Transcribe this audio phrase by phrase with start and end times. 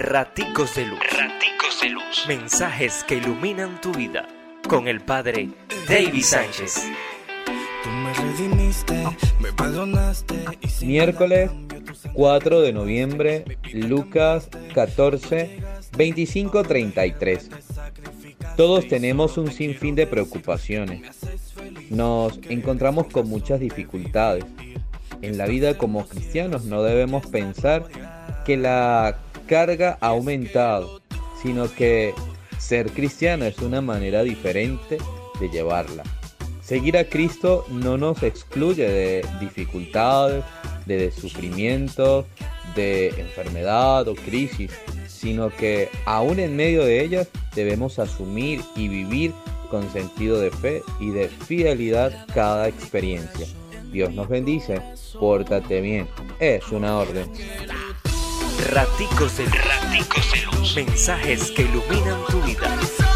[0.00, 1.00] Raticos de Luz.
[1.00, 2.24] Raticos de Luz.
[2.28, 4.28] Mensajes que iluminan tu vida.
[4.68, 5.48] Con el Padre
[5.88, 6.84] David Sánchez.
[10.82, 11.50] Miércoles
[12.12, 15.58] 4 de noviembre, Lucas 14,
[15.96, 17.50] 25, 33.
[18.56, 21.02] Todos tenemos un sinfín de preocupaciones.
[21.90, 24.44] Nos encontramos con muchas dificultades.
[25.22, 27.88] En la vida como cristianos no debemos pensar
[28.44, 31.00] que la carga ha aumentado,
[31.42, 32.14] sino que
[32.58, 34.98] ser cristiano es una manera diferente
[35.40, 36.04] de llevarla.
[36.62, 40.44] Seguir a Cristo no nos excluye de dificultades,
[40.86, 42.26] de sufrimiento,
[42.76, 44.70] de enfermedad o crisis,
[45.06, 49.32] sino que aún en medio de ellas debemos asumir y vivir
[49.70, 53.46] con sentido de fe y de fidelidad cada experiencia.
[53.90, 54.80] Dios nos bendice,
[55.18, 56.06] pórtate bien,
[56.38, 57.30] es una orden.
[58.66, 59.54] Raticos de luz.
[60.32, 60.76] De luz.
[60.76, 63.07] Mensajes que iluminan tu vida.